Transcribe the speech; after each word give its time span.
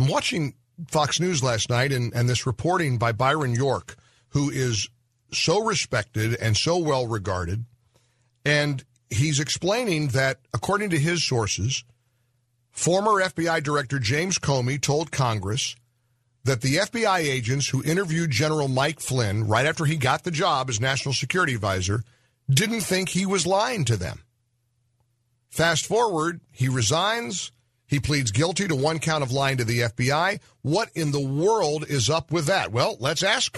I'm 0.00 0.06
watching 0.06 0.54
Fox 0.88 1.20
News 1.20 1.42
last 1.42 1.68
night 1.68 1.92
and, 1.92 2.10
and 2.14 2.26
this 2.26 2.46
reporting 2.46 2.96
by 2.96 3.12
Byron 3.12 3.54
York, 3.54 3.96
who 4.30 4.48
is 4.48 4.88
so 5.30 5.62
respected 5.62 6.36
and 6.36 6.56
so 6.56 6.78
well 6.78 7.06
regarded. 7.06 7.66
And 8.42 8.82
he's 9.10 9.38
explaining 9.38 10.08
that, 10.08 10.38
according 10.54 10.88
to 10.90 10.98
his 10.98 11.22
sources, 11.22 11.84
former 12.70 13.20
FBI 13.20 13.62
Director 13.62 13.98
James 13.98 14.38
Comey 14.38 14.80
told 14.80 15.12
Congress 15.12 15.76
that 16.44 16.62
the 16.62 16.76
FBI 16.76 17.18
agents 17.18 17.68
who 17.68 17.84
interviewed 17.84 18.30
General 18.30 18.68
Mike 18.68 19.00
Flynn 19.00 19.46
right 19.46 19.66
after 19.66 19.84
he 19.84 19.96
got 19.96 20.24
the 20.24 20.30
job 20.30 20.70
as 20.70 20.80
National 20.80 21.12
Security 21.12 21.52
Advisor 21.52 22.04
didn't 22.48 22.80
think 22.80 23.10
he 23.10 23.26
was 23.26 23.46
lying 23.46 23.84
to 23.84 23.98
them. 23.98 24.22
Fast 25.50 25.84
forward, 25.84 26.40
he 26.50 26.70
resigns. 26.70 27.52
He 27.90 27.98
pleads 27.98 28.30
guilty 28.30 28.68
to 28.68 28.76
one 28.76 29.00
count 29.00 29.24
of 29.24 29.32
lying 29.32 29.56
to 29.56 29.64
the 29.64 29.80
FBI. 29.80 30.40
What 30.62 30.90
in 30.94 31.10
the 31.10 31.20
world 31.20 31.84
is 31.88 32.08
up 32.08 32.30
with 32.30 32.46
that? 32.46 32.70
Well, 32.70 32.96
let's 33.00 33.24
ask 33.24 33.52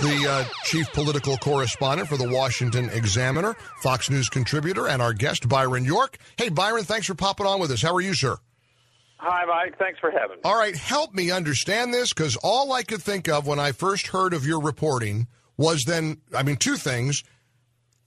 the 0.00 0.26
uh, 0.28 0.44
chief 0.64 0.92
political 0.92 1.36
correspondent 1.36 2.08
for 2.08 2.16
the 2.16 2.28
Washington 2.28 2.90
Examiner, 2.90 3.54
Fox 3.80 4.10
News 4.10 4.28
contributor, 4.28 4.88
and 4.88 5.00
our 5.00 5.12
guest, 5.12 5.48
Byron 5.48 5.84
York. 5.84 6.18
Hey, 6.36 6.48
Byron, 6.48 6.82
thanks 6.82 7.06
for 7.06 7.14
popping 7.14 7.46
on 7.46 7.60
with 7.60 7.70
us. 7.70 7.80
How 7.80 7.94
are 7.94 8.00
you, 8.00 8.12
sir? 8.12 8.36
Hi, 9.18 9.44
Mike. 9.44 9.78
Thanks 9.78 10.00
for 10.00 10.10
having 10.10 10.38
me. 10.38 10.42
All 10.44 10.58
right, 10.58 10.74
help 10.74 11.14
me 11.14 11.30
understand 11.30 11.94
this 11.94 12.12
because 12.12 12.36
all 12.42 12.72
I 12.72 12.82
could 12.82 13.02
think 13.02 13.28
of 13.28 13.46
when 13.46 13.60
I 13.60 13.70
first 13.70 14.08
heard 14.08 14.34
of 14.34 14.44
your 14.44 14.60
reporting 14.60 15.28
was 15.56 15.84
then, 15.84 16.16
I 16.36 16.42
mean, 16.42 16.56
two 16.56 16.76
things. 16.76 17.22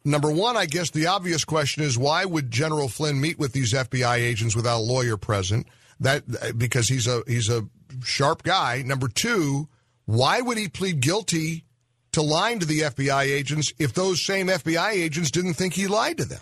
Number 0.06 0.30
one, 0.32 0.58
I 0.58 0.66
guess 0.66 0.90
the 0.92 1.08
obvious 1.08 1.46
question 1.46 1.84
is 1.84 1.98
why 1.98 2.26
would 2.26 2.52
General 2.52 2.90
Flynn 2.90 3.22
meet 3.22 3.40
with 3.40 3.54
these 3.54 3.73
FBI 3.73 4.18
agents 4.18 4.56
without 4.56 4.80
a 4.80 4.82
lawyer 4.84 5.16
present? 5.18 5.68
That 6.00 6.58
because 6.58 6.90
he's 6.90 7.08
a 7.08 7.22
he's 7.28 7.50
a 7.50 7.62
sharp 8.04 8.44
guy. 8.44 8.81
Number 8.86 9.08
two, 9.08 9.70
why 10.06 10.42
would 10.42 10.58
he 10.58 10.68
plead 10.68 11.00
guilty 11.00 11.64
to 12.12 12.22
lying 12.22 12.59
to 12.59 12.66
the 12.66 12.81
FBI 12.81 13.24
agents 13.24 13.72
if 13.80 13.94
those 13.94 14.26
same 14.26 14.48
FBI 14.48 14.92
agents 14.92 15.31
didn't 15.31 15.54
think 15.54 15.74
he 15.74 15.88
lied 15.88 16.18
to 16.18 16.26
them? 16.26 16.42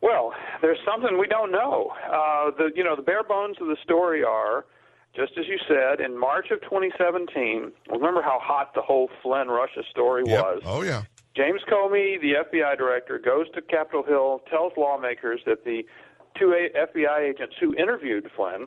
Well, 0.00 0.32
there's 0.62 0.78
something 0.86 1.18
we 1.18 1.26
don't 1.26 1.50
know. 1.50 1.90
Uh, 2.06 2.50
the 2.56 2.70
you 2.76 2.84
know 2.84 2.94
the 2.94 3.02
bare 3.02 3.24
bones 3.24 3.56
of 3.60 3.66
the 3.66 3.76
story 3.82 4.22
are, 4.22 4.66
just 5.16 5.32
as 5.38 5.46
you 5.48 5.58
said, 5.66 6.00
in 6.04 6.16
March 6.18 6.46
of 6.52 6.60
2017. 6.62 7.72
Remember 7.90 8.22
how 8.22 8.38
hot 8.40 8.72
the 8.74 8.82
whole 8.82 9.08
Flynn 9.22 9.48
Russia 9.48 9.82
story 9.90 10.22
Yep. 10.26 10.44
was. 10.44 10.62
Oh 10.64 10.82
yeah. 10.82 11.02
James 11.36 11.60
Comey, 11.70 12.18
the 12.20 12.32
FBI 12.48 12.78
director, 12.78 13.18
goes 13.18 13.46
to 13.54 13.60
Capitol 13.60 14.02
Hill, 14.02 14.40
tells 14.48 14.72
lawmakers 14.76 15.40
that 15.44 15.64
the 15.64 15.82
two 16.38 16.54
FBI 16.74 17.20
agents 17.20 17.54
who 17.60 17.74
interviewed 17.74 18.30
Flynn 18.34 18.66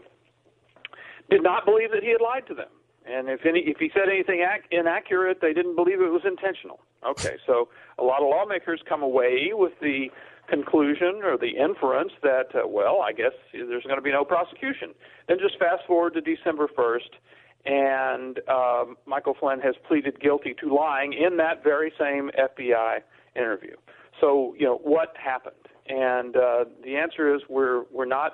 did 1.32 1.42
not 1.42 1.66
believe 1.66 1.92
that 1.92 2.04
he 2.04 2.12
had 2.12 2.22
lied 2.22 2.46
to 2.48 2.54
them. 2.54 2.70
And 3.06 3.28
if 3.28 3.44
any, 3.44 3.62
if 3.62 3.78
he 3.78 3.90
said 3.94 4.08
anything 4.08 4.42
ac- 4.42 4.68
inaccurate, 4.70 5.40
they 5.42 5.54
didn't 5.54 5.76
believe 5.76 6.00
it 6.00 6.12
was 6.12 6.22
intentional. 6.26 6.80
Okay, 7.08 7.38
so 7.48 7.70
a 7.98 8.04
lot 8.04 8.22
of 8.22 8.30
lawmakers 8.30 8.82
come 8.88 9.02
away 9.02 9.50
with 9.54 9.74
the 9.82 10.10
conclusion 10.48 11.22
or 11.24 11.38
the 11.38 11.58
inference 11.58 12.12
that, 12.22 12.54
uh, 12.54 12.68
well, 12.68 13.02
I 13.02 13.14
guess 13.14 13.34
there's 13.54 13.84
going 13.84 13.96
to 13.96 14.02
be 14.02 14.12
no 14.12 14.26
prosecution. 14.26 14.94
Then 15.28 15.38
just 15.40 15.58
fast 15.58 15.86
forward 15.88 16.14
to 16.16 16.22
December 16.22 16.68
1st, 16.68 17.18
and 17.66 18.40
um, 18.48 18.96
Michael 19.06 19.36
Flynn 19.40 19.60
has 19.62 19.76
pleaded 19.88 20.20
guilty 20.20 20.56
to 20.62 20.74
lying 20.74 21.14
in 21.14 21.38
that 21.38 21.64
very 21.64 21.92
same 22.00 22.32
FBI 22.38 23.00
interview. 23.36 23.76
So, 24.20 24.56
you 24.58 24.66
know, 24.66 24.80
what 24.84 25.14
happened? 25.22 25.56
And 25.88 26.36
uh, 26.36 26.66
the 26.84 26.96
answer 26.98 27.34
is 27.34 27.42
we're 27.50 27.84
we're 27.92 28.06
not 28.06 28.34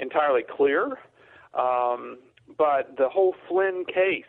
entirely 0.00 0.42
clear, 0.42 0.98
um, 1.54 2.18
but 2.56 2.96
the 2.96 3.08
whole 3.08 3.34
Flynn 3.48 3.84
case 3.86 4.24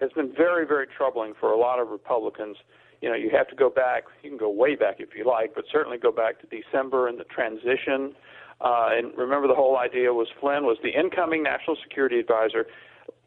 has 0.00 0.10
been 0.12 0.32
very, 0.34 0.66
very 0.66 0.86
troubling 0.86 1.34
for 1.38 1.50
a 1.52 1.58
lot 1.58 1.78
of 1.78 1.88
Republicans. 1.88 2.56
You 3.00 3.08
know, 3.10 3.14
you 3.14 3.30
have 3.30 3.48
to 3.48 3.56
go 3.56 3.68
back. 3.68 4.04
You 4.22 4.30
can 4.30 4.38
go 4.38 4.50
way 4.50 4.76
back 4.76 4.96
if 4.98 5.10
you 5.16 5.26
like, 5.26 5.54
but 5.54 5.64
certainly 5.70 5.98
go 5.98 6.10
back 6.10 6.40
to 6.40 6.46
December 6.46 7.08
and 7.08 7.18
the 7.18 7.24
transition. 7.24 8.14
Uh, 8.60 8.88
and 8.92 9.16
remember, 9.16 9.46
the 9.46 9.54
whole 9.54 9.76
idea 9.76 10.12
was 10.12 10.28
Flynn 10.40 10.64
was 10.64 10.78
the 10.82 10.90
incoming 10.90 11.42
national 11.42 11.76
security 11.82 12.18
advisor. 12.18 12.66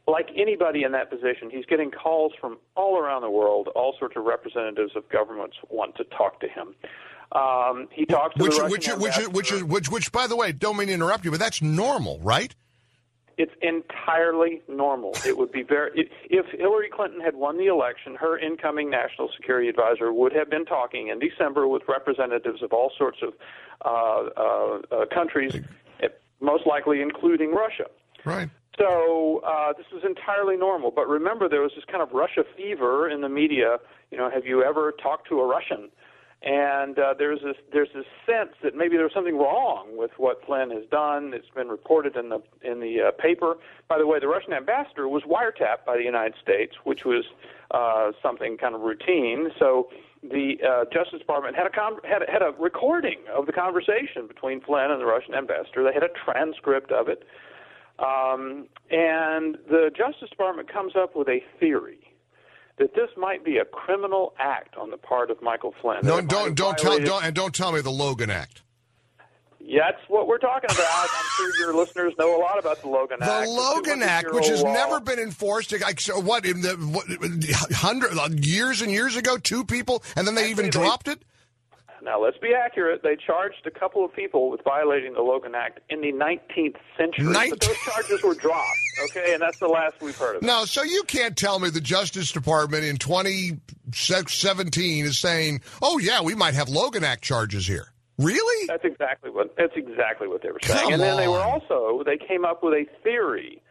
Like 0.07 0.29
anybody 0.37 0.83
in 0.83 0.93
that 0.93 1.09
position, 1.09 1.49
he's 1.51 1.65
getting 1.65 1.91
calls 1.91 2.31
from 2.39 2.57
all 2.75 2.97
around 2.97 3.23
the 3.23 3.29
world. 3.29 3.67
All 3.75 3.93
sorts 3.99 4.15
of 4.15 4.23
representatives 4.23 4.93
of 4.95 5.07
governments 5.09 5.57
want 5.69 5.95
to 5.97 6.05
talk 6.05 6.39
to 6.39 6.47
him. 6.47 6.75
Um, 7.33 7.89
he 7.91 8.05
talks 8.05 8.35
to 8.35 8.43
Which 8.43 8.55
the 8.55 8.61
Russian 8.63 8.71
which 8.71 8.87
which 8.87 9.17
ambassador. 9.17 9.29
which 9.29 9.51
which 9.63 9.89
which 9.89 10.11
by 10.13 10.27
the 10.27 10.35
way, 10.37 10.53
don't 10.53 10.77
mean 10.77 10.87
to 10.87 10.93
interrupt 10.93 11.25
you, 11.25 11.31
but 11.31 11.41
that's 11.41 11.61
normal, 11.61 12.19
right? 12.21 12.55
It's 13.37 13.51
entirely 13.61 14.63
normal. 14.67 15.11
It 15.25 15.37
would 15.37 15.51
be 15.51 15.61
very 15.61 15.91
if 15.93 16.07
if 16.23 16.45
Hillary 16.57 16.89
Clinton 16.89 17.19
had 17.19 17.35
won 17.35 17.57
the 17.57 17.67
election, 17.67 18.15
her 18.15 18.39
incoming 18.39 18.89
national 18.89 19.29
security 19.35 19.67
advisor 19.67 20.13
would 20.13 20.33
have 20.33 20.49
been 20.49 20.65
talking 20.65 21.09
in 21.09 21.19
December 21.19 21.67
with 21.67 21.83
representatives 21.87 22.63
of 22.63 22.71
all 22.71 22.91
sorts 22.97 23.19
of 23.21 23.33
uh, 23.85 24.29
uh, 24.35 24.79
uh, 24.91 25.05
countries, 25.13 25.53
most 26.39 26.65
likely 26.65 27.01
including 27.01 27.51
Russia. 27.51 27.85
Right. 28.25 28.49
So 28.77 29.41
uh, 29.45 29.73
this 29.73 29.87
is 29.95 30.03
entirely 30.05 30.55
normal. 30.55 30.91
But 30.91 31.07
remember, 31.07 31.49
there 31.49 31.61
was 31.61 31.71
this 31.75 31.85
kind 31.85 32.01
of 32.01 32.11
Russia 32.11 32.43
fever 32.55 33.09
in 33.09 33.21
the 33.21 33.29
media. 33.29 33.77
You 34.11 34.17
know, 34.17 34.29
have 34.29 34.45
you 34.45 34.63
ever 34.63 34.91
talked 34.91 35.27
to 35.29 35.39
a 35.39 35.47
Russian? 35.47 35.89
And 36.43 36.99
uh, 36.99 37.15
there's 37.17 37.39
this 37.41 37.55
there's 37.73 37.89
this 37.95 38.05
sense 38.27 38.51
that 38.61 38.75
maybe 38.75 38.95
there's 38.95 39.13
something 39.13 39.37
wrong 39.37 39.97
with 39.97 40.11
what 40.17 40.45
Flynn 40.45 40.69
has 40.69 40.83
done. 40.91 41.33
It's 41.33 41.49
been 41.49 41.67
reported 41.67 42.15
in 42.15 42.29
the 42.29 42.43
in 42.61 42.79
the 42.79 43.07
uh, 43.07 43.11
paper. 43.11 43.55
By 43.87 43.97
the 43.97 44.05
way, 44.05 44.19
the 44.19 44.27
Russian 44.27 44.53
ambassador 44.53 45.07
was 45.07 45.23
wiretapped 45.23 45.85
by 45.87 45.97
the 45.97 46.03
United 46.03 46.35
States, 46.39 46.75
which 46.83 47.05
was 47.05 47.25
uh, 47.71 48.11
something 48.21 48.55
kind 48.57 48.75
of 48.75 48.81
routine. 48.81 49.49
So 49.57 49.89
the 50.21 50.57
uh, 50.61 50.85
Justice 50.93 51.19
Department 51.19 51.55
had 51.55 51.65
a 51.65 51.71
con- 51.71 51.99
had 52.03 52.21
a, 52.21 52.31
had 52.31 52.43
a 52.43 52.53
recording 52.59 53.17
of 53.33 53.47
the 53.47 53.51
conversation 53.51 54.27
between 54.27 54.61
Flynn 54.61 54.91
and 54.91 55.01
the 55.01 55.05
Russian 55.05 55.33
ambassador. 55.33 55.83
They 55.83 55.93
had 55.93 56.03
a 56.03 56.13
transcript 56.23 56.91
of 56.91 57.07
it. 57.07 57.23
Um, 57.99 58.67
and 58.91 59.57
the 59.69 59.89
Justice 59.95 60.29
Department 60.29 60.71
comes 60.71 60.93
up 60.95 61.15
with 61.15 61.27
a 61.27 61.39
theory 61.59 61.99
that 62.77 62.93
this 62.93 63.09
might 63.17 63.43
be 63.43 63.57
a 63.57 63.65
criminal 63.65 64.33
act 64.37 64.75
on 64.77 64.91
the 64.91 64.97
part 64.97 65.31
of 65.31 65.41
Michael 65.41 65.73
Flynn. 65.81 65.99
No, 66.03 66.17
That 66.17 66.19
it 66.19 66.21
might 66.23 66.29
don't 66.29 66.55
don't 66.55 66.77
tell 66.77 66.99
don't 66.99 67.23
and 67.23 67.35
don't 67.35 67.55
tell 67.55 67.71
me 67.71 67.81
the 67.81 67.89
Logan 67.91 68.29
Act. 68.29 68.61
Yeah, 69.59 69.89
that's 69.91 70.07
what 70.07 70.27
we're 70.27 70.37
talking 70.37 70.69
about. 70.71 70.87
I'm 71.13 71.25
sure 71.35 71.57
your 71.59 71.75
listeners 71.75 72.13
know 72.17 72.37
a 72.37 72.39
lot 72.39 72.57
about 72.59 72.81
the 72.81 72.87
Logan 72.87 73.17
The 73.19 73.25
Act. 73.25 73.45
The 73.47 73.51
Logan 73.51 74.01
Act, 74.03 74.31
which 74.33 74.47
has 74.47 74.61
200-year-old 74.63 74.77
law. 74.77 74.85
never 74.85 74.99
been 75.01 75.19
enforced, 75.19 75.73
like 75.81 75.99
so 75.99 76.19
what 76.21 76.45
in 76.45 76.61
the 76.61 76.75
what, 76.75 77.05
hundred 77.73 78.45
years 78.45 78.81
and 78.81 78.91
years 78.91 79.15
ago, 79.17 79.37
two 79.37 79.65
people, 79.65 80.03
and 80.15 80.25
then 80.27 80.35
they 80.35 80.51
even 80.51 80.67
Actually, 80.67 80.81
they- 80.81 80.87
dropped 80.87 81.07
it. 81.07 81.21
Now, 82.03 82.21
let's 82.21 82.37
be 82.37 82.53
accurate. 82.53 83.01
They 83.03 83.15
charged 83.15 83.65
a 83.65 83.71
couple 83.71 84.05
of 84.05 84.13
people 84.13 84.49
with 84.49 84.63
violating 84.63 85.13
the 85.13 85.21
Logan 85.21 85.55
Act 85.55 85.79
in 85.89 86.01
the 86.01 86.11
19th 86.11 86.75
century, 86.97 87.25
Nin- 87.25 87.49
but 87.49 87.61
those 87.61 87.77
charges 87.77 88.23
were 88.23 88.35
dropped. 88.35 88.67
Okay, 89.05 89.33
and 89.33 89.41
that's 89.41 89.59
the 89.59 89.67
last 89.67 89.95
we've 90.01 90.17
heard 90.17 90.37
of 90.37 90.43
it. 90.43 90.45
No, 90.45 90.65
so 90.65 90.83
you 90.83 91.03
can't 91.03 91.37
tell 91.37 91.59
me 91.59 91.69
the 91.69 91.81
Justice 91.81 92.31
Department 92.31 92.83
in 92.83 92.97
2017 92.97 95.05
is 95.05 95.19
saying, 95.19 95.61
"Oh 95.81 95.97
yeah, 95.97 96.21
we 96.21 96.35
might 96.35 96.53
have 96.53 96.69
Logan 96.69 97.03
Act 97.03 97.23
charges 97.23 97.67
here." 97.67 97.87
Really? 98.17 98.67
That's 98.67 98.85
exactly 98.85 99.29
what 99.29 99.55
that's 99.57 99.75
exactly 99.75 100.27
what 100.27 100.41
they 100.41 100.49
were 100.49 100.59
saying. 100.63 100.79
Come 100.79 100.93
and 100.93 101.01
then 101.01 101.17
they 101.17 101.27
were 101.27 101.43
also 101.43 102.03
they 102.03 102.17
came 102.17 102.45
up 102.45 102.63
with 102.63 102.73
a 102.73 102.85
theory 103.03 103.61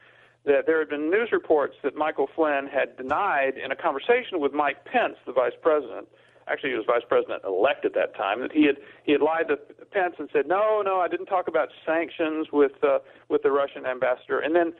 that 0.45 0.67
there 0.67 0.79
had 0.79 0.89
been 0.89 1.11
news 1.11 1.31
reports 1.33 1.75
that 1.83 1.97
Michael 1.97 2.29
Flynn 2.35 2.69
had 2.73 2.97
denied 2.97 3.55
in 3.62 3.73
a 3.73 3.77
conversation 3.77 4.39
with 4.39 4.53
Mike 4.53 4.85
Pence, 4.85 5.17
the 5.27 5.33
vice 5.33 5.55
president. 5.61 6.06
Actually, 6.49 6.71
he 6.71 6.77
was 6.77 6.85
vice 6.87 7.03
president 7.09 7.43
elect 7.45 7.85
at 7.85 7.95
that 7.95 8.15
time. 8.15 8.41
That 8.41 8.53
he 8.53 8.67
had 8.67 8.77
he 9.05 9.13
had 9.13 9.21
lied 9.21 9.49
to 9.49 9.57
Pence 9.91 10.15
and 10.19 10.29
said, 10.33 10.47
"No, 10.47 10.83
no, 10.85 11.01
I 11.01 11.09
didn't 11.09 11.27
talk 11.27 11.49
about 11.49 11.69
sanctions 11.85 12.49
with 12.53 12.73
uh, 12.83 12.99
with 13.29 13.43
the 13.43 13.51
Russian 13.51 13.85
ambassador." 13.87 14.39
And 14.39 14.55
then 14.55 14.73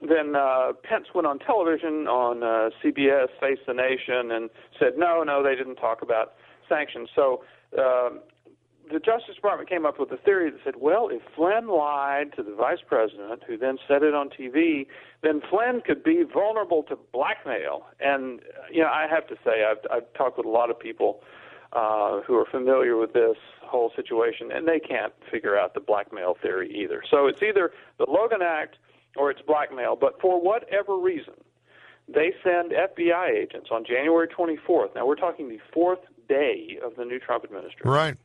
then 0.00 0.34
uh, 0.34 0.72
Pence 0.82 1.06
went 1.14 1.26
on 1.26 1.38
television 1.38 2.08
on 2.08 2.42
uh, 2.42 2.70
CBS, 2.82 3.28
Face 3.38 3.58
the 3.66 3.74
Nation, 3.74 4.30
and 4.30 4.48
said, 4.78 4.92
"No, 4.96 5.22
no, 5.22 5.42
they 5.42 5.54
didn't 5.54 5.76
talk 5.76 6.02
about 6.02 6.34
sanctions." 6.68 7.08
So. 7.14 7.42
Um, 7.78 8.20
the 8.92 8.98
Justice 8.98 9.34
Department 9.34 9.68
came 9.68 9.86
up 9.86 9.98
with 9.98 10.10
a 10.12 10.16
theory 10.16 10.50
that 10.50 10.60
said, 10.64 10.74
well, 10.78 11.08
if 11.08 11.22
Flynn 11.34 11.68
lied 11.68 12.32
to 12.36 12.42
the 12.42 12.54
vice 12.54 12.80
president, 12.86 13.42
who 13.46 13.56
then 13.56 13.78
said 13.86 14.02
it 14.02 14.14
on 14.14 14.30
TV, 14.30 14.86
then 15.22 15.40
Flynn 15.48 15.80
could 15.84 16.02
be 16.02 16.22
vulnerable 16.22 16.82
to 16.84 16.98
blackmail. 17.12 17.86
And 18.00 18.40
you 18.70 18.80
know, 18.82 18.88
I 18.88 19.06
have 19.08 19.26
to 19.28 19.36
say, 19.44 19.64
I've, 19.64 19.78
I've 19.90 20.12
talked 20.14 20.36
with 20.38 20.46
a 20.46 20.50
lot 20.50 20.70
of 20.70 20.78
people 20.78 21.22
uh, 21.72 22.20
who 22.22 22.34
are 22.34 22.46
familiar 22.46 22.96
with 22.96 23.12
this 23.12 23.36
whole 23.62 23.92
situation, 23.94 24.50
and 24.52 24.66
they 24.66 24.80
can't 24.80 25.12
figure 25.30 25.56
out 25.56 25.74
the 25.74 25.80
blackmail 25.80 26.36
theory 26.42 26.72
either. 26.74 27.02
So 27.08 27.26
it's 27.26 27.42
either 27.42 27.72
the 27.98 28.06
Logan 28.08 28.40
Act 28.42 28.76
or 29.16 29.30
it's 29.30 29.42
blackmail. 29.42 29.96
But 29.96 30.20
for 30.20 30.40
whatever 30.40 30.96
reason, 30.96 31.34
they 32.08 32.32
send 32.42 32.72
FBI 32.72 33.30
agents 33.30 33.68
on 33.70 33.84
January 33.84 34.26
24th. 34.26 34.94
Now 34.94 35.06
we're 35.06 35.14
talking 35.14 35.48
the 35.48 35.60
fourth 35.72 36.00
day 36.28 36.78
of 36.84 36.96
the 36.96 37.04
new 37.04 37.18
Trump 37.18 37.44
administration. 37.44 37.88
Right. 37.88 38.16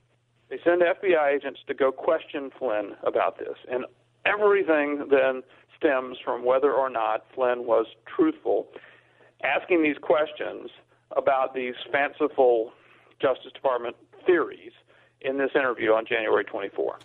They 0.50 0.60
send 0.64 0.82
FBI 0.82 1.36
agents 1.36 1.62
to 1.68 1.74
go 1.74 1.92
question 1.92 2.52
Flynn 2.58 2.96
about 3.04 3.40
this, 3.40 3.58
and 3.70 3.86
everything 4.26 5.08
then 5.10 5.44
stems 5.78 6.18
from 6.24 6.46
whether 6.46 6.72
or 6.72 6.90
not 6.90 7.26
Flynn 7.34 7.66
was 7.66 7.88
truthful, 8.06 8.68
asking 9.44 9.84
these 9.84 9.98
questions 9.98 10.70
about 11.16 11.54
these 11.54 11.76
fanciful 11.92 12.72
Justice 13.20 13.52
Department 13.54 13.96
theories 14.26 14.72
in 15.22 15.38
this 15.38 15.52
interview 15.56 15.92
on 15.94 16.06
January 16.06 16.44
24. 16.44 17.00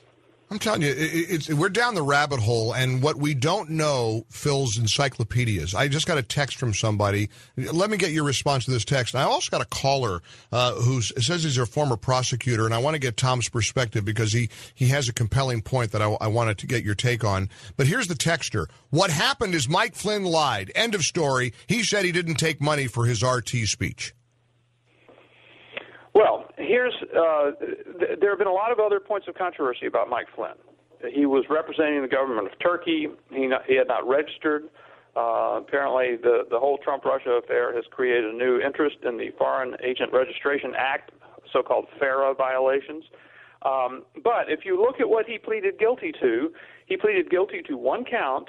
I'm 0.53 0.59
telling 0.59 0.83
you, 0.83 0.93
it's, 0.97 1.49
we're 1.49 1.69
down 1.69 1.95
the 1.95 2.03
rabbit 2.03 2.41
hole, 2.41 2.73
and 2.73 3.01
what 3.01 3.15
we 3.15 3.35
don't 3.35 3.71
know 3.71 4.27
fills 4.31 4.79
encyclopedias. 4.79 5.77
I 5.77 5.87
just 5.87 6.09
got 6.09 6.19
a 6.19 6.25
text 6.25 6.57
from 6.57 6.75
somebody. 6.75 7.31
Let 7.57 7.89
me 7.89 7.97
get 7.97 8.11
your 8.11 8.25
response 8.25 8.65
to 8.65 8.73
this 8.73 8.85
text. 8.85 9.15
I 9.15 9.23
also 9.23 9.49
got 9.49 9.61
a 9.61 9.67
caller 9.67 10.23
uh, 10.51 10.75
who 10.75 11.03
says 11.03 11.45
he's 11.45 11.57
a 11.57 11.67
former 11.67 11.97
prosecutor, 11.97 12.65
and 12.65 12.75
I 12.75 12.79
want 12.79 12.95
to 12.95 12.99
get 12.99 13.17
Tom's 13.17 13.49
perspective 13.49 14.05
because 14.05 14.33
he, 14.33 14.51
he 14.75 14.89
has 14.89 15.09
a 15.09 15.13
compelling 15.13 15.63
point 15.63 15.93
that 15.93 16.03
I, 16.03 16.17
I 16.21 16.27
wanted 16.27 16.59
to 16.59 16.67
get 16.67 16.83
your 16.83 16.97
take 16.97 17.23
on. 17.23 17.49
But 17.77 17.87
here's 17.87 18.09
the 18.09 18.15
texter. 18.15 18.67
What 18.91 19.11
happened 19.11 19.55
is 19.55 19.69
Mike 19.69 19.95
Flynn 19.95 20.25
lied. 20.25 20.73
End 20.75 20.97
of 20.97 21.03
story. 21.03 21.55
He 21.69 21.85
said 21.85 22.05
he 22.05 22.11
didn't 22.11 22.35
take 22.35 22.61
money 22.61 22.89
for 22.89 23.07
his 23.07 23.23
RT 23.23 23.51
speech. 23.67 24.15
Here's 26.61 26.95
uh, 27.17 27.53
th- 27.99 28.19
there 28.21 28.31
have 28.31 28.39
been 28.39 28.49
a 28.49 28.53
lot 28.53 28.71
of 28.71 28.79
other 28.79 29.01
points 29.01 29.27
of 29.29 29.35
controversy 29.35 29.87
about 29.87 30.09
Mike 30.09 30.27
Flynn. 30.35 30.59
He 31.13 31.25
was 31.25 31.45
representing 31.49 32.03
the 32.03 32.09
government 32.09 32.47
of 32.47 32.59
Turkey. 32.61 33.09
He 33.33 33.47
not, 33.47 33.63
he 33.67 33.77
had 33.77 33.89
not 33.89 34.07
registered. 34.07 34.65
Uh, 35.17 35.59
apparently, 35.59 36.17
the 36.17 36.45
the 36.51 36.59
whole 36.59 36.79
Trump 36.79 37.05
Russia 37.05 37.41
affair 37.43 37.75
has 37.75 37.85
created 37.91 38.27
a 38.27 38.37
new 38.37 38.61
interest 38.61 38.99
in 39.03 39.17
the 39.17 39.31
Foreign 39.39 39.75
Agent 39.83 40.13
Registration 40.13 40.73
Act, 40.77 41.13
so-called 41.53 41.87
FARA 41.99 42.35
violations. 42.35 43.05
Um, 43.63 44.05
but 44.23 44.49
if 44.49 44.61
you 44.65 44.81
look 44.81 45.01
at 45.01 45.09
what 45.09 45.27
he 45.27 45.39
pleaded 45.39 45.79
guilty 45.79 46.13
to, 46.21 46.53
he 46.87 46.97
pleaded 46.97 47.31
guilty 47.31 47.63
to 47.69 47.77
one 47.77 48.05
count 48.05 48.49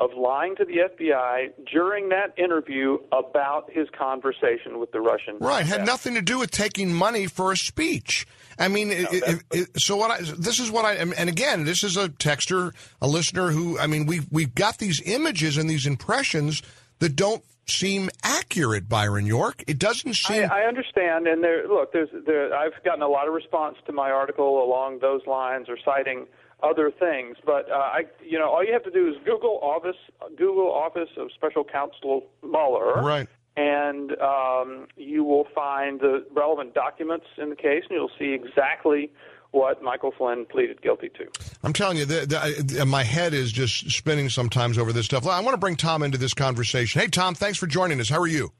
of 0.00 0.14
lying 0.16 0.56
to 0.56 0.64
the 0.64 0.78
FBI 0.78 1.50
during 1.70 2.08
that 2.08 2.32
interview 2.38 2.96
about 3.12 3.70
his 3.70 3.86
conversation 3.90 4.80
with 4.80 4.90
the 4.92 5.00
Russian. 5.00 5.36
Right, 5.38 5.66
had 5.66 5.84
nothing 5.84 6.14
to 6.14 6.22
do 6.22 6.38
with 6.38 6.50
taking 6.50 6.92
money 6.92 7.26
for 7.26 7.52
a 7.52 7.56
speech. 7.56 8.26
I 8.58 8.68
mean, 8.68 8.88
no, 8.88 8.94
it, 8.94 9.42
it, 9.52 9.68
so 9.78 9.96
what? 9.96 10.10
I, 10.10 10.20
this 10.38 10.58
is 10.58 10.70
what 10.70 10.86
I 10.86 10.94
and 10.94 11.28
again, 11.28 11.64
this 11.64 11.84
is 11.84 11.98
a 11.98 12.08
texter, 12.08 12.72
a 13.02 13.06
listener 13.06 13.50
who 13.50 13.78
I 13.78 13.86
mean, 13.86 14.06
we 14.06 14.20
we've 14.30 14.54
got 14.54 14.78
these 14.78 15.02
images 15.04 15.58
and 15.58 15.68
these 15.68 15.86
impressions 15.86 16.62
that 17.00 17.14
don't 17.14 17.44
seem 17.66 18.08
accurate, 18.22 18.88
Byron 18.88 19.26
York. 19.26 19.64
It 19.66 19.78
doesn't 19.78 20.14
seem. 20.14 20.50
I, 20.50 20.62
I 20.62 20.66
understand, 20.66 21.26
and 21.26 21.44
there. 21.44 21.68
Look, 21.68 21.92
there's 21.92 22.08
there. 22.26 22.54
I've 22.54 22.82
gotten 22.84 23.02
a 23.02 23.08
lot 23.08 23.28
of 23.28 23.34
response 23.34 23.76
to 23.86 23.92
my 23.92 24.10
article 24.10 24.64
along 24.64 25.00
those 25.00 25.26
lines, 25.26 25.68
or 25.68 25.76
citing 25.84 26.26
other 26.62 26.90
things. 26.90 27.36
But 27.44 27.70
uh, 27.70 27.74
I, 27.74 28.02
you 28.24 28.38
know, 28.38 28.50
all 28.50 28.64
you 28.64 28.72
have 28.72 28.84
to 28.84 28.90
do 28.90 29.08
is 29.08 29.14
Google 29.24 29.58
Office, 29.62 29.96
Google 30.36 30.72
Office 30.72 31.10
of 31.16 31.28
Special 31.34 31.64
Counsel 31.64 32.26
Mueller, 32.42 33.02
right, 33.02 33.28
and 33.56 34.12
um, 34.20 34.86
you 34.96 35.24
will 35.24 35.46
find 35.54 36.00
the 36.00 36.24
relevant 36.32 36.74
documents 36.74 37.26
in 37.38 37.50
the 37.50 37.56
case, 37.56 37.84
and 37.88 37.96
you'll 37.96 38.10
see 38.18 38.32
exactly 38.32 39.10
what 39.52 39.82
Michael 39.82 40.12
Flynn 40.16 40.46
pleaded 40.46 40.80
guilty 40.80 41.08
to. 41.08 41.26
I'm 41.64 41.72
telling 41.72 41.96
you, 41.96 42.04
the, 42.04 42.64
the, 42.64 42.86
my 42.86 43.02
head 43.02 43.34
is 43.34 43.50
just 43.50 43.90
spinning 43.90 44.28
sometimes 44.28 44.78
over 44.78 44.92
this 44.92 45.06
stuff. 45.06 45.26
I 45.26 45.40
want 45.40 45.54
to 45.54 45.58
bring 45.58 45.76
Tom 45.76 46.02
into 46.02 46.18
this 46.18 46.34
conversation. 46.34 47.00
Hey, 47.00 47.08
Tom, 47.08 47.34
thanks 47.34 47.58
for 47.58 47.66
joining 47.66 48.00
us. 48.00 48.08
How 48.08 48.20
are 48.20 48.28
you? 48.28 48.52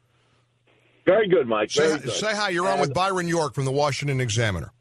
Very 1.07 1.29
good, 1.29 1.47
Mike. 1.47 1.71
Say, 1.71 1.99
good. 1.99 2.11
say 2.11 2.35
hi. 2.35 2.51
You're 2.51 2.69
on 2.69 2.81
with 2.81 2.93
Byron 2.93 3.29
York 3.29 3.55
from 3.55 3.65
the 3.65 3.73
Washington 3.73 4.21
Examiner. 4.21 4.73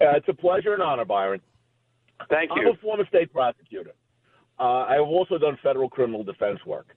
Uh, 0.00 0.16
it's 0.16 0.28
a 0.28 0.34
pleasure 0.34 0.72
and 0.72 0.82
honor, 0.82 1.04
Byron. 1.04 1.40
Thank 2.30 2.50
you. 2.54 2.68
I'm 2.68 2.74
a 2.74 2.78
former 2.78 3.06
state 3.06 3.32
prosecutor. 3.32 3.92
Uh, 4.58 4.84
I 4.88 4.94
have 4.94 5.06
also 5.06 5.38
done 5.38 5.58
federal 5.62 5.88
criminal 5.88 6.22
defense 6.22 6.60
work. 6.64 6.94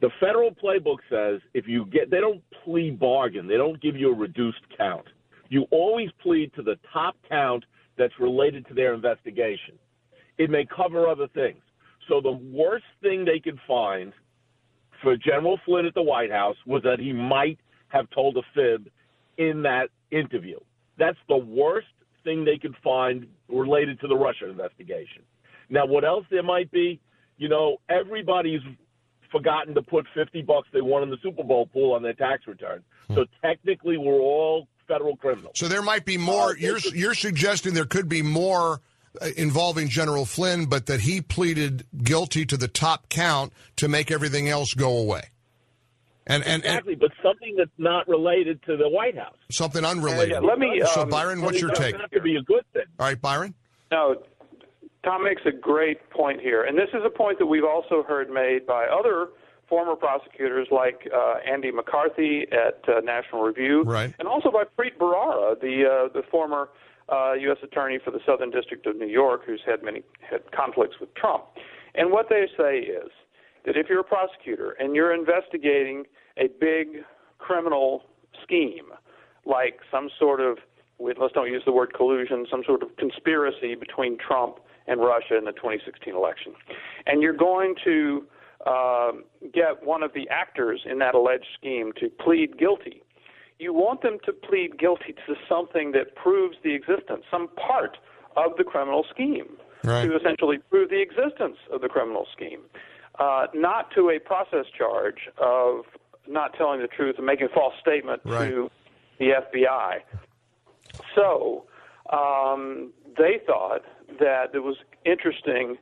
The 0.00 0.10
federal 0.20 0.50
playbook 0.50 0.98
says 1.08 1.40
if 1.54 1.66
you 1.66 1.86
get, 1.86 2.10
they 2.10 2.20
don't 2.20 2.42
plea 2.64 2.90
bargain. 2.90 3.46
They 3.46 3.56
don't 3.56 3.80
give 3.80 3.96
you 3.96 4.12
a 4.12 4.16
reduced 4.16 4.60
count. 4.76 5.06
You 5.48 5.66
always 5.70 6.10
plead 6.22 6.52
to 6.54 6.62
the 6.62 6.76
top 6.92 7.16
count 7.28 7.64
that's 7.96 8.14
related 8.18 8.66
to 8.68 8.74
their 8.74 8.94
investigation. 8.94 9.78
It 10.38 10.50
may 10.50 10.66
cover 10.66 11.08
other 11.08 11.28
things. 11.28 11.62
So 12.08 12.20
the 12.20 12.32
worst 12.32 12.84
thing 13.02 13.24
they 13.24 13.38
could 13.38 13.58
find 13.66 14.12
for 15.02 15.16
General 15.16 15.58
Flynn 15.64 15.86
at 15.86 15.94
the 15.94 16.02
White 16.02 16.30
House 16.30 16.56
was 16.66 16.82
that 16.82 16.98
he 16.98 17.12
might 17.12 17.58
have 17.88 18.10
told 18.10 18.36
a 18.36 18.42
fib 18.54 18.88
in 19.38 19.62
that 19.62 19.88
interview. 20.10 20.58
That's 20.98 21.18
the 21.28 21.36
worst 21.36 21.86
thing 22.24 22.44
they 22.44 22.58
could 22.58 22.74
find 22.82 23.26
related 23.48 24.00
to 24.00 24.08
the 24.08 24.16
Russia 24.16 24.48
investigation. 24.48 25.22
Now, 25.70 25.86
what 25.86 26.04
else 26.04 26.24
there 26.30 26.42
might 26.42 26.70
be? 26.70 27.00
You 27.36 27.48
know, 27.48 27.78
everybody's 27.88 28.60
forgotten 29.30 29.74
to 29.74 29.82
put 29.82 30.06
50 30.14 30.42
bucks 30.42 30.68
they 30.72 30.80
won 30.80 31.02
in 31.02 31.10
the 31.10 31.16
Super 31.22 31.42
Bowl 31.42 31.66
pool 31.66 31.94
on 31.94 32.02
their 32.02 32.12
tax 32.12 32.46
return. 32.46 32.84
So 33.14 33.24
technically, 33.42 33.96
we're 33.96 34.20
all 34.20 34.68
federal 34.86 35.16
criminals. 35.16 35.52
So 35.56 35.68
there 35.68 35.82
might 35.82 36.04
be 36.04 36.16
more. 36.16 36.50
Uh, 36.50 36.54
you're 36.58 36.78
you're 36.78 37.14
suggesting 37.14 37.74
there 37.74 37.84
could 37.84 38.08
be 38.08 38.22
more 38.22 38.80
uh, 39.20 39.28
involving 39.36 39.88
General 39.88 40.24
Flynn, 40.24 40.66
but 40.66 40.86
that 40.86 41.00
he 41.00 41.20
pleaded 41.20 41.86
guilty 42.02 42.46
to 42.46 42.56
the 42.56 42.68
top 42.68 43.08
count 43.08 43.52
to 43.76 43.88
make 43.88 44.10
everything 44.10 44.48
else 44.48 44.74
go 44.74 44.96
away. 44.96 45.24
And, 46.26 46.42
and, 46.44 46.64
exactly, 46.64 46.94
and, 46.94 47.00
but 47.00 47.10
something 47.22 47.54
that's 47.56 47.70
not 47.76 48.08
related 48.08 48.62
to 48.64 48.76
the 48.76 48.88
White 48.88 49.16
House. 49.16 49.36
Something 49.50 49.84
unrelated. 49.84 50.42
let 50.42 50.58
me. 50.58 50.82
so, 50.94 51.02
um, 51.02 51.10
Byron, 51.10 51.42
what's 51.42 51.60
your 51.60 51.70
take? 51.70 51.96
That 51.98 52.10
could 52.10 52.22
be 52.22 52.36
a 52.36 52.42
good 52.42 52.64
thing. 52.72 52.84
All 52.98 53.06
right, 53.06 53.20
Byron. 53.20 53.54
No, 53.92 54.22
Tom 55.04 55.22
makes 55.22 55.42
a 55.44 55.52
great 55.52 56.08
point 56.10 56.40
here, 56.40 56.64
and 56.64 56.78
this 56.78 56.88
is 56.94 57.02
a 57.04 57.10
point 57.10 57.38
that 57.38 57.46
we've 57.46 57.64
also 57.64 58.02
heard 58.02 58.30
made 58.30 58.66
by 58.66 58.86
other 58.86 59.28
former 59.68 59.96
prosecutors 59.96 60.68
like 60.70 61.08
uh, 61.14 61.34
Andy 61.50 61.70
McCarthy 61.70 62.46
at 62.52 62.80
uh, 62.88 63.00
National 63.00 63.42
Review, 63.42 63.82
right. 63.82 64.14
and 64.18 64.26
also 64.26 64.50
by 64.50 64.64
Preet 64.64 64.96
Bharara, 64.98 65.60
the 65.60 65.84
uh, 65.84 66.12
the 66.12 66.22
former 66.30 66.70
uh, 67.10 67.34
U.S. 67.34 67.58
Attorney 67.62 67.98
for 68.02 68.10
the 68.10 68.20
Southern 68.24 68.50
District 68.50 68.86
of 68.86 68.96
New 68.96 69.08
York, 69.08 69.42
who's 69.46 69.60
had 69.66 69.82
many 69.82 70.02
had 70.28 70.50
conflicts 70.52 70.96
with 71.00 71.14
Trump. 71.14 71.44
And 71.94 72.10
what 72.10 72.28
they 72.28 72.46
say 72.56 72.78
is 72.78 73.10
that 73.64 73.76
if 73.76 73.88
you're 73.88 74.00
a 74.00 74.04
prosecutor 74.04 74.72
and 74.78 74.94
you're 74.94 75.14
investigating 75.14 76.04
a 76.36 76.48
big 76.60 77.04
criminal 77.38 78.04
scheme, 78.42 78.86
like 79.44 79.80
some 79.90 80.08
sort 80.18 80.40
of 80.40 80.58
let's 81.00 81.32
don't 81.32 81.50
use 81.50 81.62
the 81.66 81.72
word 81.72 81.92
collusion, 81.94 82.46
some 82.50 82.62
sort 82.64 82.82
of 82.82 82.96
conspiracy 82.96 83.74
between 83.74 84.16
Trump 84.16 84.58
and 84.86 85.00
Russia 85.00 85.36
in 85.36 85.44
the 85.44 85.52
2016 85.52 86.14
election, 86.14 86.54
and 87.06 87.22
you're 87.22 87.36
going 87.36 87.74
to 87.84 88.26
uh, 88.66 89.12
get 89.52 89.84
one 89.84 90.02
of 90.02 90.12
the 90.14 90.28
actors 90.28 90.82
in 90.90 90.98
that 90.98 91.14
alleged 91.14 91.46
scheme 91.58 91.92
to 92.00 92.08
plead 92.08 92.58
guilty. 92.58 93.02
You 93.58 93.72
want 93.72 94.02
them 94.02 94.18
to 94.24 94.32
plead 94.32 94.78
guilty 94.78 95.14
to 95.26 95.34
something 95.48 95.92
that 95.92 96.16
proves 96.16 96.56
the 96.62 96.74
existence, 96.74 97.24
some 97.30 97.48
part 97.48 97.98
of 98.36 98.56
the 98.56 98.64
criminal 98.64 99.04
scheme, 99.12 99.56
right. 99.84 100.06
to 100.06 100.16
essentially 100.16 100.58
prove 100.70 100.90
the 100.90 101.00
existence 101.00 101.56
of 101.72 101.80
the 101.80 101.88
criminal 101.88 102.26
scheme, 102.34 102.60
uh, 103.18 103.46
not 103.54 103.90
to 103.94 104.10
a 104.10 104.18
process 104.18 104.66
charge 104.76 105.28
of 105.38 105.84
not 106.26 106.54
telling 106.56 106.80
the 106.80 106.88
truth 106.88 107.16
and 107.16 107.26
making 107.26 107.46
a 107.46 107.54
false 107.54 107.74
statement 107.80 108.20
right. 108.24 108.48
to 108.48 108.70
the 109.18 109.30
FBI. 109.52 110.00
So 111.14 111.64
um, 112.12 112.92
they 113.16 113.40
thought 113.46 113.82
that 114.18 114.54
it 114.54 114.60
was 114.60 114.76
interesting 115.04 115.76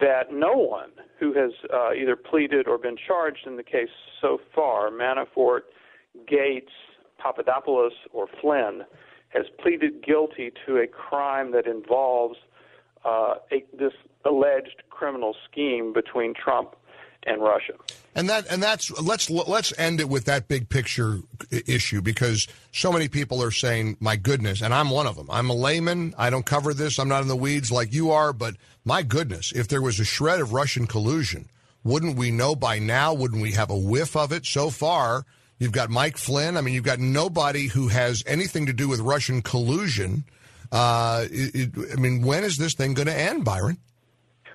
that 0.00 0.32
no 0.32 0.52
one 0.52 0.90
who 1.18 1.32
has 1.32 1.52
uh, 1.72 1.92
either 1.92 2.16
pleaded 2.16 2.68
or 2.68 2.78
been 2.78 2.96
charged 2.96 3.46
in 3.46 3.56
the 3.56 3.62
case 3.62 3.88
so 4.20 4.38
far, 4.54 4.90
Manafort, 4.90 5.60
Gates, 6.26 6.72
Papadopoulos, 7.18 7.92
or 8.12 8.26
Flynn, 8.40 8.82
has 9.30 9.46
pleaded 9.60 10.04
guilty 10.04 10.52
to 10.66 10.76
a 10.78 10.86
crime 10.86 11.52
that 11.52 11.66
involves 11.66 12.36
uh, 13.06 13.36
a, 13.52 13.64
this 13.78 13.92
alleged 14.24 14.82
criminal 14.90 15.34
scheme 15.48 15.92
between 15.92 16.34
Trump 16.34 16.74
and 17.26 17.40
Russia. 17.42 17.74
And 18.14 18.28
that 18.28 18.46
and 18.50 18.62
that's 18.62 18.90
let's 19.00 19.28
let's 19.30 19.72
end 19.78 20.00
it 20.00 20.08
with 20.08 20.24
that 20.24 20.48
big 20.48 20.68
picture 20.68 21.18
issue 21.50 22.00
because 22.00 22.46
so 22.72 22.92
many 22.92 23.08
people 23.08 23.42
are 23.42 23.50
saying, 23.50 23.96
"My 24.00 24.16
goodness," 24.16 24.62
and 24.62 24.72
I'm 24.72 24.90
one 24.90 25.06
of 25.06 25.16
them. 25.16 25.28
I'm 25.30 25.50
a 25.50 25.54
layman. 25.54 26.14
I 26.16 26.30
don't 26.30 26.46
cover 26.46 26.72
this. 26.72 26.98
I'm 26.98 27.08
not 27.08 27.22
in 27.22 27.28
the 27.28 27.36
weeds 27.36 27.70
like 27.70 27.92
you 27.92 28.10
are, 28.10 28.32
but 28.32 28.54
my 28.84 29.02
goodness, 29.02 29.52
if 29.54 29.68
there 29.68 29.82
was 29.82 30.00
a 30.00 30.04
shred 30.04 30.40
of 30.40 30.52
Russian 30.52 30.86
collusion, 30.86 31.48
wouldn't 31.84 32.16
we 32.16 32.30
know 32.30 32.54
by 32.54 32.78
now? 32.78 33.12
Wouldn't 33.12 33.42
we 33.42 33.52
have 33.52 33.70
a 33.70 33.76
whiff 33.76 34.16
of 34.16 34.32
it? 34.32 34.46
So 34.46 34.70
far, 34.70 35.26
you've 35.58 35.72
got 35.72 35.90
Mike 35.90 36.16
Flynn. 36.16 36.56
I 36.56 36.60
mean, 36.60 36.74
you've 36.74 36.84
got 36.84 37.00
nobody 37.00 37.66
who 37.66 37.88
has 37.88 38.24
anything 38.26 38.66
to 38.66 38.72
do 38.72 38.88
with 38.88 39.00
Russian 39.00 39.42
collusion. 39.42 40.24
Uh, 40.72 41.24
it, 41.30 41.70
I 41.92 42.00
mean, 42.00 42.22
when 42.22 42.44
is 42.44 42.56
this 42.56 42.74
thing 42.74 42.94
going 42.94 43.06
to 43.08 43.18
end, 43.18 43.44
Byron? 43.44 43.78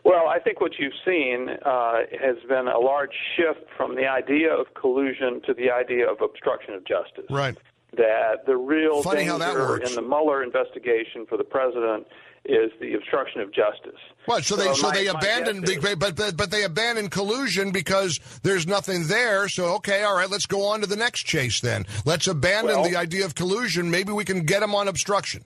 Well, 0.03 0.27
I 0.27 0.39
think 0.39 0.61
what 0.61 0.73
you've 0.79 0.93
seen 1.05 1.47
uh, 1.63 1.99
has 2.19 2.37
been 2.49 2.67
a 2.67 2.79
large 2.79 3.13
shift 3.35 3.69
from 3.77 3.95
the 3.95 4.07
idea 4.07 4.51
of 4.51 4.73
collusion 4.73 5.41
to 5.45 5.53
the 5.53 5.69
idea 5.69 6.09
of 6.09 6.21
obstruction 6.21 6.73
of 6.73 6.85
justice. 6.85 7.25
Right. 7.29 7.55
That 7.97 8.45
the 8.45 8.55
real 8.55 9.03
Funny 9.03 9.25
danger 9.25 9.77
in 9.77 9.95
the 9.95 10.01
Mueller 10.01 10.43
investigation 10.43 11.25
for 11.27 11.37
the 11.37 11.43
president 11.43 12.07
is 12.45 12.71
the 12.79 12.95
obstruction 12.95 13.41
of 13.41 13.53
justice. 13.53 13.99
What? 14.25 14.43
So 14.45 14.55
they 14.55 14.73
so 14.73 14.87
my- 14.87 14.93
they 14.95 15.05
my 15.11 15.19
abandoned 15.19 15.65
guess 15.65 15.77
is- 15.77 15.95
but, 15.95 16.15
but 16.15 16.37
but 16.37 16.49
they 16.49 16.63
abandoned 16.63 17.11
collusion 17.11 17.71
because 17.71 18.19
there's 18.43 18.65
nothing 18.65 19.07
there. 19.07 19.47
So 19.49 19.75
okay, 19.75 20.03
all 20.03 20.15
right, 20.15 20.29
let's 20.29 20.45
go 20.47 20.65
on 20.67 20.81
to 20.81 20.87
the 20.87 20.95
next 20.95 21.23
chase 21.23 21.59
then. 21.59 21.85
Let's 22.05 22.27
abandon 22.27 22.77
Well- 22.77 22.89
the 22.89 22.95
idea 22.95 23.25
of 23.25 23.35
collusion. 23.35 23.91
Maybe 23.91 24.11
we 24.11 24.25
can 24.25 24.45
get 24.45 24.61
them 24.61 24.73
on 24.73 24.87
obstruction. 24.87 25.43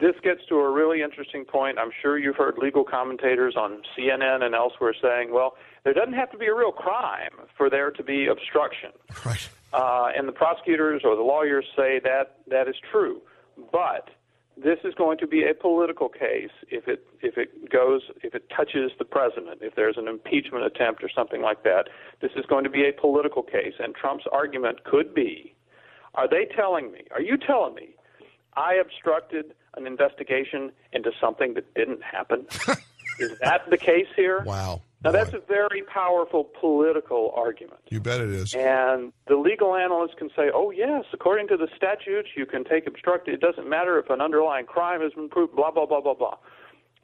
This 0.00 0.14
gets 0.22 0.40
to 0.48 0.56
a 0.56 0.70
really 0.70 1.02
interesting 1.02 1.44
point. 1.44 1.78
I'm 1.78 1.90
sure 2.00 2.18
you've 2.18 2.36
heard 2.36 2.56
legal 2.58 2.84
commentators 2.84 3.54
on 3.56 3.82
CNN 3.96 4.42
and 4.42 4.54
elsewhere 4.54 4.94
saying, 5.00 5.32
well, 5.32 5.56
there 5.84 5.92
doesn't 5.92 6.14
have 6.14 6.30
to 6.32 6.38
be 6.38 6.46
a 6.46 6.54
real 6.54 6.72
crime 6.72 7.30
for 7.56 7.68
there 7.68 7.90
to 7.90 8.02
be 8.02 8.26
obstruction. 8.26 8.90
Right. 9.24 9.48
Uh, 9.72 10.08
and 10.16 10.26
the 10.26 10.32
prosecutors 10.32 11.02
or 11.04 11.16
the 11.16 11.22
lawyers 11.22 11.66
say 11.76 12.00
that 12.02 12.38
that 12.48 12.68
is 12.68 12.76
true. 12.90 13.20
But 13.70 14.10
this 14.56 14.78
is 14.84 14.94
going 14.94 15.18
to 15.18 15.26
be 15.26 15.44
a 15.44 15.54
political 15.54 16.08
case 16.08 16.50
if 16.70 16.88
it 16.88 17.06
if 17.22 17.38
it 17.38 17.70
goes 17.70 18.02
if 18.22 18.34
it 18.34 18.50
touches 18.54 18.90
the 18.98 19.04
president, 19.04 19.60
if 19.62 19.74
there's 19.74 19.96
an 19.96 20.08
impeachment 20.08 20.64
attempt 20.64 21.02
or 21.02 21.10
something 21.14 21.40
like 21.40 21.62
that. 21.64 21.88
This 22.20 22.32
is 22.36 22.44
going 22.46 22.64
to 22.64 22.70
be 22.70 22.86
a 22.88 22.92
political 22.92 23.42
case, 23.42 23.74
and 23.78 23.94
Trump's 23.94 24.24
argument 24.32 24.84
could 24.84 25.14
be: 25.14 25.54
Are 26.14 26.28
they 26.28 26.46
telling 26.54 26.92
me? 26.92 27.04
Are 27.12 27.22
you 27.22 27.38
telling 27.38 27.74
me 27.74 27.94
I 28.56 28.74
obstructed 28.74 29.54
an 29.76 29.86
investigation 29.86 30.72
into 30.92 31.12
something 31.20 31.54
that 31.54 31.72
didn't 31.74 32.02
happen? 32.02 32.46
is 33.18 33.38
that 33.40 33.68
the 33.70 33.78
case 33.78 34.08
here? 34.16 34.42
Wow. 34.44 34.82
Now 35.02 35.12
that's 35.12 35.32
a 35.32 35.40
very 35.48 35.82
powerful 35.82 36.44
political 36.60 37.32
argument. 37.34 37.80
You 37.88 38.00
bet 38.00 38.20
it 38.20 38.30
is. 38.30 38.52
And 38.52 39.12
the 39.28 39.36
legal 39.36 39.74
analyst 39.74 40.18
can 40.18 40.28
say, 40.36 40.50
oh, 40.52 40.70
yes, 40.70 41.04
according 41.12 41.48
to 41.48 41.56
the 41.56 41.68
statutes, 41.74 42.28
you 42.36 42.44
can 42.44 42.64
take 42.64 42.86
obstructed. 42.86 43.32
It 43.32 43.40
doesn't 43.40 43.68
matter 43.68 43.98
if 43.98 44.10
an 44.10 44.20
underlying 44.20 44.66
crime 44.66 45.00
has 45.00 45.14
been 45.14 45.30
proved, 45.30 45.56
blah, 45.56 45.70
blah, 45.70 45.86
blah, 45.86 46.02
blah, 46.02 46.14
blah. 46.14 46.36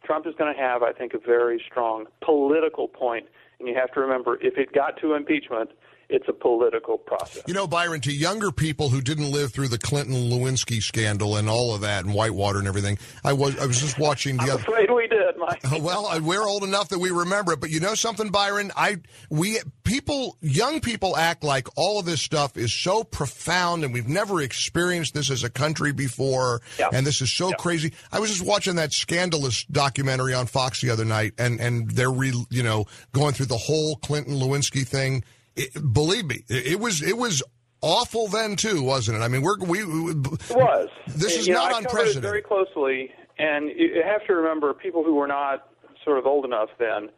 Trump 0.04 0.26
is 0.26 0.34
going 0.36 0.54
to 0.54 0.60
have, 0.60 0.82
I 0.82 0.92
think, 0.92 1.14
a 1.14 1.18
very 1.18 1.62
strong 1.66 2.04
political 2.22 2.86
point. 2.86 3.26
And 3.58 3.68
you 3.68 3.74
have 3.74 3.90
to 3.92 4.00
remember, 4.00 4.38
if 4.42 4.58
it 4.58 4.72
got 4.72 5.00
to 5.00 5.14
impeachment, 5.14 5.70
it's 6.08 6.28
a 6.28 6.32
political 6.32 6.98
process. 6.98 7.42
You 7.46 7.54
know, 7.54 7.66
Byron, 7.66 8.00
to 8.02 8.12
younger 8.12 8.52
people 8.52 8.88
who 8.90 9.00
didn't 9.00 9.30
live 9.32 9.52
through 9.52 9.68
the 9.68 9.78
Clinton 9.78 10.14
Lewinsky 10.14 10.82
scandal 10.82 11.36
and 11.36 11.48
all 11.48 11.75
of 11.75 11.80
that 11.82 12.04
and 12.04 12.14
Whitewater 12.14 12.58
and 12.58 12.68
everything, 12.68 12.98
I 13.25 13.32
was 13.32 13.58
I 13.58 13.66
was 13.66 13.80
just 13.80 13.98
watching 13.98 14.36
the 14.36 14.44
I'm 14.44 14.50
other. 14.50 14.62
afraid 14.62 14.90
we 14.90 15.06
did, 15.08 15.36
Mike. 15.38 15.62
Well, 15.82 16.06
uh, 16.06 16.20
we're 16.20 16.46
old 16.46 16.62
enough 16.64 16.88
that 16.90 16.98
we 16.98 17.10
remember 17.10 17.52
it, 17.52 17.60
but 17.60 17.70
you 17.70 17.80
know 17.80 17.94
something, 17.94 18.30
Byron? 18.30 18.72
I 18.76 18.98
we 19.30 19.58
people, 19.84 20.36
young 20.40 20.80
people 20.80 21.16
act 21.16 21.44
like 21.44 21.68
all 21.76 21.98
of 21.98 22.06
this 22.06 22.20
stuff 22.22 22.56
is 22.56 22.72
so 22.72 23.04
profound, 23.04 23.84
and 23.84 23.92
we've 23.92 24.08
never 24.08 24.40
experienced 24.42 25.14
this 25.14 25.30
as 25.30 25.44
a 25.44 25.50
country 25.50 25.92
before, 25.92 26.60
Yeah. 26.78 26.88
and 26.92 27.06
this 27.06 27.20
is 27.20 27.30
so 27.32 27.48
Yeah. 27.50 27.54
crazy. 27.56 27.92
I 28.12 28.18
was 28.20 28.30
just 28.30 28.42
watching 28.44 28.76
that 28.76 28.92
scandalous 28.92 29.64
documentary 29.64 30.34
on 30.34 30.46
Fox 30.46 30.80
the 30.80 30.90
other 30.90 31.04
night, 31.04 31.32
and 31.38 31.60
and 31.60 31.90
they're 31.90 32.10
re, 32.10 32.32
you 32.50 32.62
know 32.62 32.86
going 33.12 33.34
through 33.34 33.46
the 33.46 33.56
whole 33.58 33.96
Clinton 33.96 34.34
Lewinsky 34.34 34.86
thing. 34.86 35.25
It, 35.56 35.92
believe 35.92 36.26
me, 36.26 36.44
it, 36.48 36.66
it 36.72 36.80
was 36.80 37.02
it 37.02 37.16
was 37.16 37.42
awful 37.80 38.28
then 38.28 38.56
too, 38.56 38.82
wasn't 38.82 39.18
it? 39.18 39.20
I 39.22 39.28
mean, 39.28 39.42
we're 39.42 39.58
we. 39.58 39.84
we 39.84 40.10
It 40.12 40.56
was. 40.56 40.88
This 41.06 41.36
is 41.36 41.46
you 41.46 41.54
know, 41.54 41.60
not 41.60 41.72
I 41.72 41.82
covered 41.82 41.84
it 41.84 41.90
unprecedented. 41.90 42.22
very 42.22 42.42
closely, 42.42 43.10
and 43.38 43.68
you 43.68 43.86
you 43.96 44.02
have 44.04 44.25
to 44.26 44.34
remember 44.34 44.72
people 44.75 45.02
who 45.04 45.14
were 45.14 45.26
not 45.28 45.68
sort 46.04 46.18
of 46.18 46.26
old 46.26 46.44
enough 46.44 46.68
then. 46.78 47.08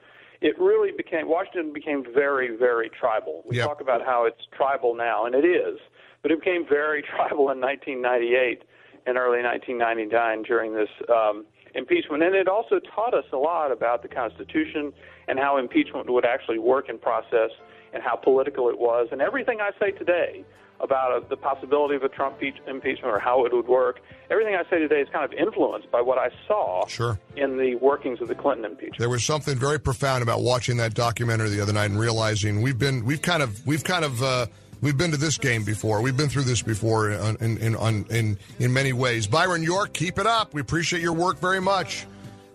It 0.41 0.57
really 0.59 0.93
became 0.97 1.29
Washington 1.29 1.73
became 1.73 2.05
very, 2.15 2.57
very 2.57 2.89
tribal. 2.91 3.43
We 3.45 3.57
Yep. 3.57 3.67
talk 3.67 3.81
about 3.81 4.05
how 4.05 4.25
it's 4.25 4.41
tribal 4.57 4.95
now, 4.95 5.27
and 5.27 5.35
it 5.35 5.45
is, 5.45 5.79
but 6.23 6.31
it 6.31 6.39
became 6.39 6.65
very 6.69 7.03
tribal 7.11 7.51
in 7.51 7.61
1998 7.61 8.63
and 9.07 9.17
early 9.19 9.43
1999 9.43 10.43
during 10.43 10.75
this 10.75 10.89
um, 11.09 11.45
impeachment. 11.75 12.23
And 12.23 12.37
it 12.37 12.47
also 12.47 12.79
taught 12.95 13.15
us 13.15 13.25
a 13.33 13.37
lot 13.37 13.73
about 13.73 14.03
the 14.03 14.09
Constitution 14.09 14.93
and 15.27 15.39
how 15.39 15.57
impeachment 15.59 16.09
would 16.11 16.25
actually 16.25 16.59
work 16.59 16.89
in 16.89 16.99
process 16.99 17.51
and 17.93 18.03
how 18.03 18.17
political 18.17 18.69
it 18.69 18.79
was. 18.79 19.09
And 19.13 19.21
everything 19.21 19.61
I 19.61 19.71
say 19.79 19.91
today 19.93 20.45
about 20.81 21.11
uh, 21.13 21.27
the 21.29 21.37
possibility 21.37 21.97
of 21.97 22.05
a 22.05 22.09
Trump 22.09 22.39
peach- 22.39 22.61
impeachment 22.69 23.13
or 23.13 23.19
how 23.19 23.45
it 23.45 23.53
would 23.53 23.67
work, 23.67 24.01
everything 24.31 24.55
I 24.55 24.63
say 24.71 24.79
today 24.79 25.01
is 25.01 25.09
kind 25.13 25.25
of 25.25 25.33
influenced 25.33 25.91
by 25.91 26.01
what 26.01 26.19
I 26.19 26.31
saw 26.47 26.87
Sure. 26.87 27.19
in 27.37 27.57
the 27.57 27.75
workings 27.77 28.21
of 28.21 28.29
the 28.29 28.35
Clinton 28.37 28.65
impeachment. 28.65 28.99
There 28.99 29.09
was 29.09 29.25
something 29.25 29.57
very 29.59 29.81
profound 29.81 30.23
about 30.23 30.43
watching 30.43 30.77
that 30.77 30.95
documentary 30.95 31.49
the 31.49 31.61
other 31.61 31.73
night 31.73 31.91
and 31.91 31.99
realizing 31.99 32.63
we've 32.63 32.79
been 32.79 33.05
we've 33.05 33.23
kind 33.23 33.43
of 33.43 33.67
we've 33.67 33.83
kind 33.83 34.05
of 34.05 34.23
uh, 34.23 34.47
we've 34.81 34.97
been 34.97 35.11
to 35.11 35.17
this 35.17 35.37
game 35.37 35.65
before. 35.65 36.01
We've 36.01 36.17
been 36.17 36.29
through 36.29 36.45
this 36.45 36.63
before 36.63 37.11
in 37.11 37.37
in 37.41 37.59
in, 37.75 38.07
in 38.11 38.39
in 38.61 38.73
many 38.73 38.93
ways. 38.93 39.27
Byron 39.27 39.65
York, 39.65 39.93
keep 39.95 40.17
it 40.21 40.27
up. 40.29 40.55
We 40.55 40.61
appreciate 40.61 41.03
your 41.03 41.13
work 41.15 41.41
very 41.41 41.61
much. 41.61 42.07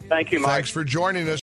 Thank 0.07 0.31
you, 0.31 0.39
Mike. 0.39 0.51
Thanks 0.51 0.69
for 0.69 0.85
joining 0.85 1.27
us. 1.27 1.42